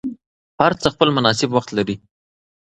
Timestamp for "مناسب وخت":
1.17-1.69